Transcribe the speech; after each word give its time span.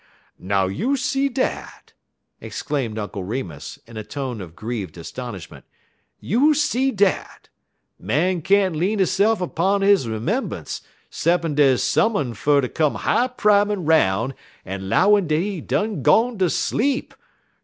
"Now 0.39 0.65
you 0.65 0.97
see 0.97 1.29
dat!" 1.29 1.93
exclaimed 2.39 2.97
Uncle 2.97 3.23
Remus, 3.23 3.77
in 3.85 3.97
a 3.97 4.03
tone 4.03 4.41
of 4.41 4.55
grieved 4.55 4.97
astonishment; 4.97 5.63
"you 6.19 6.55
see 6.55 6.89
dat! 6.89 7.49
Man 7.99 8.41
can't 8.41 8.75
lean 8.75 8.97
hisse'f 8.97 9.53
'pun 9.53 9.81
his 9.83 10.07
'membunce, 10.07 10.81
'ceppin' 11.11 11.53
dey's 11.53 11.83
some 11.83 12.15
un 12.15 12.33
fer 12.33 12.61
ter 12.61 12.67
come 12.69 12.95
high 12.95 13.27
primin' 13.27 13.85
'roun' 13.85 14.33
en 14.65 14.89
'lowin' 14.89 15.27
dat 15.27 15.37
he 15.39 15.61
done 15.61 16.01
gone 16.01 16.39
ter 16.39 16.49
sleep. 16.49 17.13